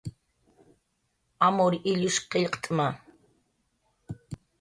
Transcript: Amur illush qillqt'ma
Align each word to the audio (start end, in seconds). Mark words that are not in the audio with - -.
Amur 1.47 1.73
illush 1.91 2.21
qillqt'ma 2.31 2.87